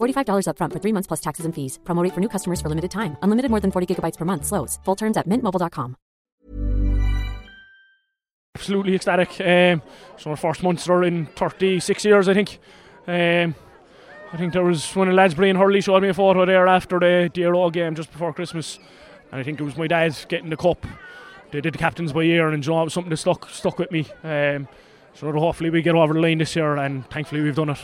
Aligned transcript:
$45 0.00 0.46
upfront 0.46 0.72
for 0.72 0.78
three 0.78 0.92
months 0.92 1.08
plus 1.08 1.20
taxes 1.20 1.44
and 1.44 1.54
fees. 1.54 1.80
Promo 1.84 2.04
rate 2.04 2.14
for 2.14 2.20
new 2.20 2.28
customers 2.28 2.60
for 2.60 2.68
limited 2.68 2.90
time. 2.90 3.16
Unlimited 3.22 3.50
more 3.50 3.60
than 3.60 3.72
40 3.72 3.86
gigabytes 3.86 4.16
per 4.16 4.24
month. 4.24 4.46
Slows. 4.46 4.78
Full 4.84 4.96
terms 4.96 5.16
at 5.16 5.26
mintmobile.com. 5.26 5.96
Absolutely 8.56 8.94
ecstatic. 8.94 9.40
Um, 9.40 9.80
so 10.18 10.30
our 10.30 10.36
first 10.36 10.62
Munster 10.62 11.04
in 11.04 11.26
36 11.26 12.04
years, 12.04 12.28
I 12.28 12.34
think. 12.34 12.58
Um, 13.06 13.54
I 14.32 14.36
think 14.36 14.52
there 14.52 14.64
was 14.64 14.94
one 14.94 15.08
of 15.08 15.12
the 15.12 15.16
lads, 15.16 15.34
Brian 15.34 15.56
Hurley, 15.56 15.80
showed 15.80 16.02
me 16.02 16.08
a 16.08 16.14
photo 16.14 16.44
there 16.44 16.68
after 16.68 17.00
the, 17.00 17.30
Euro 17.34 17.70
game 17.70 17.94
just 17.94 18.12
before 18.12 18.32
Christmas. 18.32 18.78
And 19.32 19.40
I 19.40 19.44
think 19.44 19.60
it 19.60 19.64
was 19.64 19.76
my 19.76 19.86
dad 19.86 20.16
getting 20.28 20.50
the 20.50 20.56
cup. 20.56 20.86
They 21.52 21.60
did 21.60 21.74
the 21.74 21.78
captains 21.78 22.12
by 22.12 22.22
year, 22.22 22.48
and 22.48 22.64
you 22.64 22.72
know, 22.72 22.80
it 22.82 22.84
was 22.84 22.92
something 22.92 23.10
that 23.10 23.16
stuck 23.16 23.48
stuck 23.50 23.78
with 23.78 23.90
me. 23.90 24.06
Um, 24.22 24.68
so 25.14 25.32
hopefully 25.32 25.70
we 25.70 25.82
get 25.82 25.96
over 25.96 26.14
the 26.14 26.20
line 26.20 26.38
this 26.38 26.54
year, 26.54 26.76
and 26.76 27.08
thankfully 27.10 27.40
we've 27.40 27.56
done 27.56 27.70
it. 27.70 27.78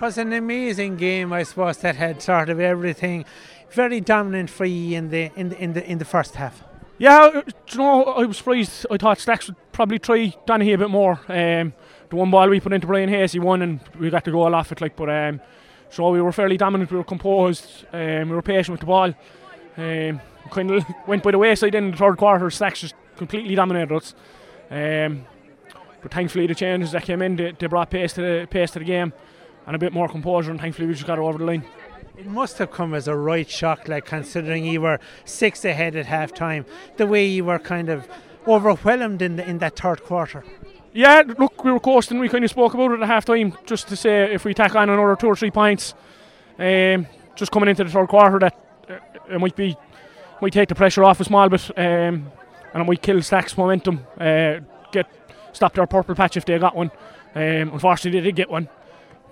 It 0.00 0.04
was 0.04 0.16
an 0.16 0.32
amazing 0.32 0.96
game, 0.96 1.30
I 1.30 1.42
suppose, 1.42 1.76
that 1.78 1.96
had 1.96 2.22
sort 2.22 2.48
of 2.48 2.58
everything. 2.58 3.26
Very 3.70 4.00
dominant 4.00 4.50
you 4.58 4.96
in 4.96 5.10
the 5.10 5.30
in 5.36 5.50
the 5.50 5.62
in 5.62 5.72
the 5.74 5.90
in 5.90 5.98
the 5.98 6.06
first 6.06 6.36
half. 6.36 6.64
Yeah, 6.96 7.42
you 7.70 7.78
know, 7.78 8.04
I 8.04 8.24
was 8.24 8.38
surprised. 8.38 8.86
I 8.90 8.96
thought 8.96 9.18
Stacks 9.18 9.48
would 9.48 9.56
probably 9.72 9.98
try 9.98 10.32
Donaghy 10.46 10.72
a 10.72 10.78
bit 10.78 10.88
more. 10.88 11.20
Um, 11.28 11.74
the 12.08 12.16
one 12.16 12.30
ball 12.30 12.48
we 12.48 12.60
put 12.60 12.72
into 12.72 12.86
Brian 12.86 13.10
Hayes, 13.10 13.32
he 13.32 13.40
won, 13.40 13.60
and 13.60 13.78
we 13.98 14.08
got 14.08 14.24
the 14.24 14.30
goal 14.30 14.54
off 14.54 14.72
it. 14.72 14.80
Like, 14.80 14.96
but 14.96 15.10
um, 15.10 15.38
so 15.90 16.08
we 16.08 16.22
were 16.22 16.32
fairly 16.32 16.56
dominant. 16.56 16.90
We 16.90 16.96
were 16.96 17.04
composed. 17.04 17.84
Um, 17.92 18.30
we 18.30 18.36
were 18.36 18.40
patient 18.40 18.70
with 18.70 18.80
the 18.80 18.86
ball. 18.86 19.12
Um, 19.76 20.20
kind 20.50 20.70
of 20.70 20.84
went 21.06 21.22
by 21.22 21.32
the 21.32 21.38
wayside 21.38 21.74
in 21.74 21.90
the 21.90 21.96
third 21.98 22.16
quarter. 22.16 22.48
Stacks 22.48 22.80
just 22.80 22.94
completely 23.16 23.54
dominated 23.54 23.94
us. 23.94 24.14
Um, 24.70 25.26
but 26.00 26.10
thankfully, 26.10 26.46
the 26.46 26.54
changes 26.54 26.92
that 26.92 27.02
came 27.02 27.20
in, 27.20 27.36
they, 27.36 27.52
they 27.52 27.66
brought 27.66 27.90
pace 27.90 28.14
to 28.14 28.22
the 28.22 28.48
pace 28.50 28.70
to 28.70 28.78
the 28.78 28.86
game, 28.86 29.12
and 29.70 29.76
a 29.76 29.78
bit 29.78 29.92
more 29.92 30.08
composure. 30.08 30.50
And 30.50 30.60
thankfully, 30.60 30.88
we 30.88 30.94
just 30.94 31.06
got 31.06 31.16
it 31.16 31.22
over 31.22 31.38
the 31.38 31.44
line. 31.44 31.64
It 32.18 32.26
must 32.26 32.58
have 32.58 32.72
come 32.72 32.92
as 32.92 33.06
a 33.06 33.14
right 33.14 33.48
shock, 33.48 33.86
like 33.86 34.04
considering 34.04 34.64
you 34.64 34.80
were 34.80 34.98
six 35.24 35.64
ahead 35.64 35.94
at 35.94 36.06
half 36.06 36.34
time, 36.34 36.66
the 36.96 37.06
way 37.06 37.24
you 37.24 37.44
were 37.44 37.60
kind 37.60 37.88
of 37.88 38.08
overwhelmed 38.48 39.22
in 39.22 39.36
the, 39.36 39.48
in 39.48 39.58
that 39.58 39.76
third 39.76 40.02
quarter. 40.02 40.42
Yeah, 40.92 41.22
look, 41.38 41.62
we 41.62 41.70
were 41.70 41.78
coasting. 41.78 42.18
We 42.18 42.28
kind 42.28 42.42
of 42.42 42.50
spoke 42.50 42.74
about 42.74 42.90
it 42.90 43.00
at 43.00 43.06
half 43.06 43.24
time, 43.24 43.56
just 43.64 43.86
to 43.88 43.94
say 43.94 44.34
if 44.34 44.44
we 44.44 44.54
tack 44.54 44.74
on 44.74 44.90
another 44.90 45.14
two 45.14 45.28
or 45.28 45.36
three 45.36 45.52
points, 45.52 45.94
um, 46.58 47.06
just 47.36 47.52
coming 47.52 47.68
into 47.68 47.84
the 47.84 47.90
third 47.90 48.08
quarter, 48.08 48.40
that 48.40 48.58
uh, 48.88 49.34
it 49.34 49.38
might 49.38 49.54
be 49.54 49.76
might 50.42 50.52
take 50.52 50.68
the 50.68 50.74
pressure 50.74 51.04
off 51.04 51.20
a 51.20 51.24
small 51.24 51.48
bit, 51.48 51.70
um, 51.78 52.32
and 52.74 52.82
it 52.82 52.84
might 52.84 53.02
kill 53.02 53.22
Stacks' 53.22 53.56
momentum. 53.56 54.04
Uh, 54.18 54.58
get 54.90 55.06
stop 55.52 55.74
their 55.74 55.86
purple 55.86 56.16
patch 56.16 56.36
if 56.36 56.44
they 56.44 56.58
got 56.58 56.74
one. 56.74 56.90
Um, 57.36 57.70
unfortunately, 57.72 58.18
they 58.18 58.24
did 58.24 58.34
get 58.34 58.50
one. 58.50 58.68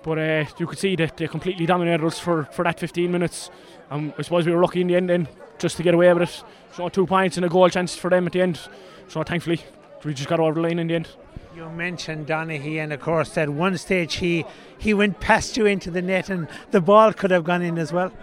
But 0.03 0.17
uh, 0.17 0.45
you 0.57 0.67
could 0.67 0.79
see 0.79 0.95
that 0.95 1.17
they 1.17 1.27
completely 1.27 1.65
dominated 1.65 2.05
us 2.05 2.19
for, 2.19 2.45
for 2.45 2.63
that 2.63 2.79
15 2.79 3.11
minutes. 3.11 3.49
Um, 3.91 4.13
I 4.17 4.21
suppose 4.21 4.45
we 4.45 4.53
were 4.53 4.61
lucky 4.61 4.81
in 4.81 4.87
the 4.87 4.95
end 4.95 5.09
then 5.09 5.27
just 5.57 5.77
to 5.77 5.83
get 5.83 5.93
away 5.93 6.13
with 6.13 6.23
it. 6.23 6.43
So 6.73 6.87
two 6.89 7.05
points 7.05 7.37
and 7.37 7.45
a 7.45 7.49
goal 7.49 7.69
chance 7.69 7.95
for 7.95 8.09
them 8.09 8.25
at 8.25 8.33
the 8.33 8.41
end. 8.41 8.59
So 9.07 9.23
thankfully 9.23 9.61
we 10.03 10.13
just 10.13 10.29
got 10.29 10.39
over 10.39 10.53
the 10.53 10.61
line 10.61 10.79
in 10.79 10.87
the 10.87 10.95
end. 10.95 11.09
You 11.55 11.67
mentioned 11.69 12.27
Donaghy, 12.27 12.77
and 12.77 12.93
of 12.93 13.01
course, 13.01 13.37
at 13.37 13.49
one 13.49 13.77
stage 13.77 14.15
he 14.15 14.45
he 14.77 14.93
went 14.93 15.19
past 15.19 15.57
you 15.57 15.65
into 15.65 15.91
the 15.91 16.01
net, 16.01 16.29
and 16.29 16.47
the 16.71 16.79
ball 16.79 17.11
could 17.11 17.31
have 17.31 17.43
gone 17.43 17.61
in 17.61 17.77
as 17.77 17.91
well. 17.91 18.13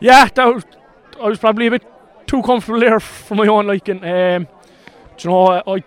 Yeah, 0.00 0.28
that 0.34 0.54
was, 0.54 0.64
I 1.20 1.28
was 1.28 1.38
probably 1.38 1.66
a 1.66 1.72
bit 1.72 1.84
too 2.26 2.40
comfortable 2.42 2.80
there 2.80 3.00
for 3.00 3.34
my 3.34 3.46
own 3.46 3.66
liking. 3.66 4.02
Um, 4.04 4.46
you 5.18 5.30
know, 5.30 5.46
I, 5.48 5.62
I 5.66 5.84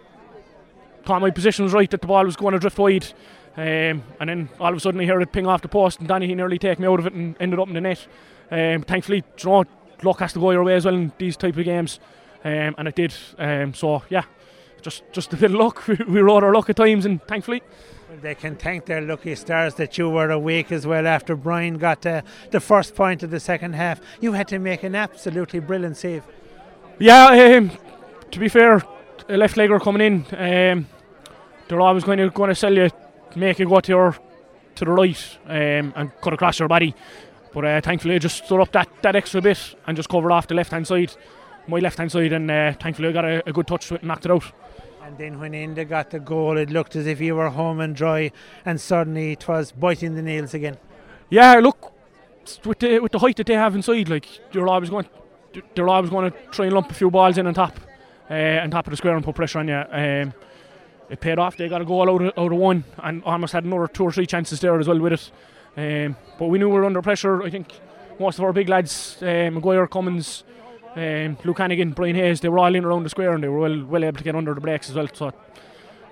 thought 1.06 1.22
my 1.22 1.32
position 1.32 1.64
was 1.64 1.74
right 1.74 1.90
that 1.90 2.02
the 2.02 2.08
ball 2.08 2.26
was 2.26 2.36
going 2.36 2.54
to 2.54 2.60
drift 2.60 2.78
wide. 2.78 3.08
Um, 3.58 4.04
and 4.20 4.30
then 4.30 4.50
all 4.60 4.72
of 4.72 4.78
a 4.78 4.80
sudden 4.80 5.02
I 5.02 5.04
hear 5.04 5.20
it 5.20 5.32
ping 5.32 5.46
off 5.46 5.62
the 5.62 5.68
post 5.68 6.00
and 6.00 6.08
Donaghy 6.08 6.36
nearly 6.36 6.58
take 6.58 6.80
me 6.80 6.88
out 6.88 7.00
of 7.00 7.06
it 7.06 7.14
and 7.14 7.36
ended 7.40 7.60
up 7.60 7.68
in 7.68 7.74
the 7.74 7.82
net. 7.82 8.08
Um, 8.50 8.84
thankfully, 8.84 9.24
you 9.40 9.50
know, 9.50 9.66
luck 10.04 10.20
has 10.20 10.34
to 10.34 10.40
go 10.40 10.52
your 10.52 10.64
way 10.64 10.76
as 10.76 10.86
well 10.86 10.96
in 10.96 11.12
these 11.18 11.38
type 11.38 11.58
of 11.58 11.66
games, 11.66 12.00
um, 12.44 12.76
and 12.78 12.88
it 12.88 12.96
did. 12.96 13.14
Um, 13.38 13.74
so 13.74 14.04
yeah, 14.10 14.24
just 14.82 15.04
just 15.12 15.34
a 15.34 15.38
bit 15.38 15.52
of 15.52 15.58
luck. 15.58 15.88
we 15.88 16.22
rode 16.22 16.44
our 16.44 16.54
luck 16.54 16.70
at 16.70 16.76
times, 16.76 17.06
and 17.06 17.22
thankfully. 17.24 17.62
They 18.22 18.36
can 18.36 18.58
thank 18.58 18.86
their 18.88 19.00
lucky 19.00 19.34
stars 19.36 19.76
that 19.76 19.98
you 19.98 20.10
were 20.10 20.30
awake 20.32 20.74
as 20.74 20.86
well 20.86 21.08
after 21.08 21.34
Brian 21.34 21.78
got 21.78 22.06
uh, 22.06 22.24
the 22.52 22.60
first 22.60 22.94
point 22.94 23.24
of 23.24 23.32
the 23.32 23.40
second 23.40 23.74
half. 23.74 24.02
You 24.20 24.34
had 24.34 24.50
to 24.50 24.60
make 24.60 24.84
an 24.84 24.96
absolutely 24.96 25.62
brilliant 25.62 25.96
save. 25.96 26.24
Yeah, 27.00 27.56
um, 27.58 27.72
to 28.32 28.40
be 28.40 28.50
fair, 28.50 28.84
a 29.30 29.38
left 29.38 29.56
legger 29.56 29.80
coming 29.82 30.02
in, 30.02 30.26
um, 30.38 30.88
they're 31.70 31.80
always 31.80 32.04
going 32.04 32.18
to 32.18 32.30
going 32.30 32.50
to 32.50 32.56
sell 32.56 32.74
you 32.74 32.90
make 33.36 33.60
you 33.60 33.68
go 33.68 33.80
to 33.80 33.92
your 33.92 34.16
to 34.76 34.86
the 34.86 34.92
right 34.92 35.38
um, 35.48 35.94
and 35.96 36.12
cut 36.22 36.34
across 36.34 36.60
your 36.60 36.68
body. 36.68 36.96
But 37.54 37.66
uh, 37.66 37.82
thankfully, 37.82 38.16
I 38.16 38.20
just 38.20 38.46
stood 38.46 38.62
up 38.62 38.72
that, 38.72 38.90
that 39.02 39.16
extra 39.16 39.42
bit 39.42 39.76
and 39.86 39.98
just 39.98 40.10
covered 40.10 40.32
off 40.32 40.48
the 40.48 40.56
left 40.56 40.72
hand 40.72 40.88
side, 40.88 41.14
my 41.68 41.80
left 41.80 41.98
hand 41.98 42.12
side, 42.12 42.32
and 42.32 42.50
uh, 42.50 42.74
thankfully 42.74 43.10
I 43.10 43.12
got 43.12 43.26
a, 43.26 43.50
a, 43.50 43.52
good 43.52 43.68
touch 43.68 43.88
to 43.88 43.96
it 43.96 44.02
and 44.02 44.08
knocked 44.08 44.26
it 44.26 44.32
out. 44.32 44.46
And 45.04 45.18
then 45.18 45.40
when 45.40 45.52
Enda 45.52 45.88
got 45.88 46.12
the 46.12 46.20
goal, 46.20 46.58
it 46.58 46.70
looked 46.70 46.96
as 46.96 47.08
if 47.08 47.20
you 47.20 47.36
were 47.36 47.50
home 47.50 47.82
and 47.82 47.96
dry, 47.96 48.32
and 48.66 48.80
suddenly 48.80 49.34
it 49.34 49.48
was 49.48 49.74
biting 49.74 50.16
the 50.16 50.22
nails 50.22 50.54
again. 50.54 50.78
Yeah, 51.30 51.56
look, 51.56 51.94
with 52.66 52.80
the 52.80 53.00
with 53.00 53.12
the 53.12 53.20
height 53.20 53.36
that 53.38 53.48
they 53.48 53.56
have 53.56 53.76
inside, 53.76 54.08
like 54.08 54.28
always 54.56 54.90
going, 54.90 55.08
they're 55.76 55.90
always 55.90 56.10
going 56.10 56.32
to 56.32 56.38
try 56.52 56.66
and 56.66 56.74
lump 56.74 56.90
a 56.90 56.94
few 56.94 57.12
balls 57.12 57.38
in 57.38 57.48
on 57.48 57.54
top, 57.54 57.78
uh, 58.30 58.34
on 58.34 58.72
top 58.72 58.88
of 58.88 58.92
the 58.92 58.98
square 58.98 59.16
and 59.16 59.26
put 59.26 59.36
pressure 59.36 59.60
on 59.60 59.68
you. 59.68 59.76
Um, 59.76 60.34
it 61.12 61.20
paid 61.20 61.38
off. 61.38 61.58
They 61.58 61.68
got 61.68 61.82
a 61.82 61.86
goal 61.86 62.10
out 62.10 62.22
of, 62.22 62.34
out 62.38 62.52
of 62.54 62.58
one 62.58 62.86
and 63.04 63.22
almost 63.26 63.52
had 63.52 63.66
another 63.66 63.88
two 63.88 64.04
or 64.04 64.14
three 64.14 64.26
chances 64.26 64.62
there 64.62 64.80
as 64.80 64.88
well 64.88 65.00
with 65.00 65.14
it. 65.14 65.32
Um, 65.76 66.16
but 66.40 66.48
we 66.48 66.58
knew 66.58 66.70
we 66.70 66.76
were 66.76 66.86
under 66.86 67.02
pressure. 67.02 67.44
I 67.44 67.50
think 67.50 67.68
most 68.18 68.40
of 68.40 68.46
our 68.46 68.54
big 68.54 68.70
lads, 68.70 69.18
uh, 69.22 69.50
Maguire, 69.52 69.88
Cummins, 69.88 70.46
um, 70.96 71.38
Luke 71.44 71.58
Hannigan, 71.58 71.92
Brian 71.92 72.16
Hayes, 72.16 72.40
they 72.40 72.48
were 72.48 72.60
all 72.60 72.74
in 72.74 72.86
around 72.86 73.04
the 73.04 73.10
square 73.10 73.34
and 73.34 73.44
they 73.44 73.50
were 73.50 73.60
well, 73.60 73.84
well 73.86 74.06
able 74.06 74.18
to 74.18 74.24
get 74.24 74.36
under 74.36 74.54
the 74.54 74.62
breaks 74.62 74.90
as 74.90 74.96
well. 74.96 75.10
So, 75.14 75.34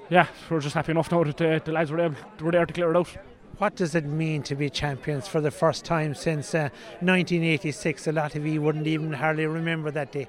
yeah, 0.10 0.28
we're 0.50 0.60
just 0.60 0.76
happy 0.76 0.92
enough 0.92 1.12
now 1.12 1.24
that 1.24 1.42
uh, 1.42 1.60
the 1.64 1.72
lads 1.72 1.92
were, 1.92 2.00
able, 2.02 2.18
were 2.42 2.52
there 2.52 2.66
to 2.66 2.74
clear 2.74 2.92
it 2.92 2.98
out. 2.98 3.10
What 3.58 3.78
does 3.78 3.96
it 3.96 4.06
mean 4.06 4.44
to 4.44 4.56
be 4.56 4.70
champions 4.70 5.30
for 5.30 5.40
the 5.40 5.52
first 5.52 5.86
time 5.86 6.14
since 6.14 6.54
uh, 6.54 6.70
1986? 7.00 8.08
A 8.08 8.12
lot 8.12 8.36
of 8.36 8.46
you 8.46 8.62
wouldn't 8.62 8.88
even 8.88 9.14
hardly 9.14 9.46
remember 9.46 9.92
that 9.92 10.12
day. 10.12 10.28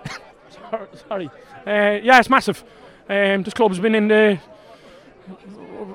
Sorry. 1.08 1.30
Uh, 1.66 2.00
yeah, 2.02 2.18
it's 2.18 2.30
massive. 2.30 2.64
Um, 3.08 3.42
this 3.42 3.54
club's 3.54 3.78
been 3.78 3.94
in 3.94 4.08
the 4.08 4.38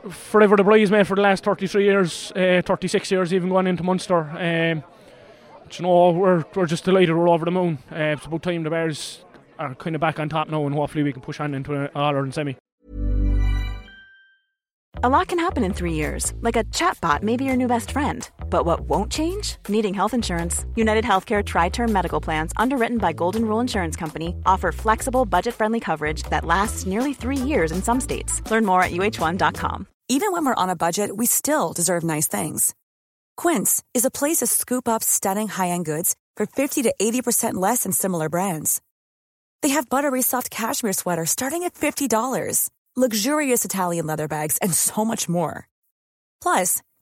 forever 0.10 0.56
the 0.56 0.64
bridesmaid 0.64 1.08
for 1.08 1.16
the 1.16 1.22
last 1.22 1.44
33 1.44 1.84
years, 1.84 2.32
uh, 2.32 2.62
36 2.66 3.12
years, 3.12 3.34
even 3.34 3.50
going 3.50 3.68
into 3.68 3.84
Munster. 3.84 4.22
Um, 4.22 4.84
you 5.72 5.84
know, 5.84 6.12
we're, 6.12 6.46
we're 6.56 6.66
just 6.66 6.86
delighted 6.86 7.16
we're 7.16 7.30
over 7.30 7.46
the 7.46 7.52
moon. 7.52 7.80
Uh, 7.92 8.16
it's 8.16 8.26
about 8.26 8.44
time 8.44 8.64
the 8.64 8.70
Bears 8.70 9.24
are 9.60 9.76
kind 9.76 9.96
of 9.96 10.02
back 10.02 10.20
on 10.20 10.30
top 10.30 10.50
now, 10.50 10.66
and 10.66 10.76
hopefully 10.76 11.04
we 11.04 11.12
can 11.12 11.22
push 11.22 11.40
on 11.40 11.54
into 11.54 11.74
an 11.74 11.90
All 11.96 12.16
Ireland 12.16 12.34
semi. 12.34 12.56
A 15.04 15.10
lot 15.10 15.28
can 15.28 15.40
happen 15.40 15.64
in 15.64 15.74
three 15.74 15.94
years, 15.94 16.34
like 16.42 16.56
a 16.56 16.64
chatbot 16.66 17.22
may 17.22 17.38
be 17.38 17.46
your 17.46 17.56
new 17.56 17.68
best 17.68 17.92
friend. 17.92 18.30
But 18.50 18.66
what 18.66 18.82
won't 18.82 19.12
change? 19.12 19.58
Needing 19.70 19.94
health 19.94 20.14
insurance. 20.14 20.66
United 20.76 21.06
Healthcare 21.06 21.44
TriTerm 21.44 21.90
Medical 21.92 22.20
Plans, 22.20 22.52
underwritten 22.58 22.98
by 22.98 23.14
Golden 23.14 23.46
Rule 23.46 23.60
Insurance 23.60 23.96
Company, 23.96 24.36
offer 24.46 24.72
flexible, 24.72 25.26
budget 25.26 25.54
friendly 25.54 25.80
coverage 25.80 26.24
that 26.32 26.46
lasts 26.46 26.86
nearly 26.88 27.14
three 27.14 27.38
years 27.38 27.72
in 27.72 27.84
some 27.84 28.02
states. 28.02 28.42
Learn 28.50 28.66
more 28.66 28.82
at 28.82 28.92
uh1.com. 28.92 29.88
Even 30.10 30.32
when 30.32 30.46
we're 30.46 30.64
on 30.64 30.70
a 30.70 30.76
budget, 30.76 31.16
we 31.18 31.26
still 31.26 31.74
deserve 31.74 32.04
nice 32.04 32.28
things. 32.28 32.74
Quince 33.36 33.84
is 33.94 34.06
a 34.06 34.12
place 34.12 34.38
to 34.38 34.48
scoop 34.48 34.88
up 34.88 35.04
stunning 35.04 35.50
high 35.50 35.70
end 35.70 35.86
goods 35.86 36.16
for 36.38 36.46
50 36.46 36.84
to 36.84 36.94
80% 37.00 37.56
less 37.56 37.84
than 37.84 37.92
similar 37.92 38.30
brands. 38.30 38.82
They 39.62 39.70
have 39.70 39.90
buttery 39.90 40.22
soft 40.22 40.50
cashmere 40.50 40.94
sweaters 40.94 41.32
starting 41.32 41.64
at 41.64 41.74
$50, 41.74 42.70
luxurious 42.96 43.66
Italian 43.66 44.08
leather 44.08 44.28
bags, 44.28 44.58
and 44.60 44.74
so 44.74 45.04
much 45.04 45.28
more. 45.28 45.68
Plus, 46.42 46.82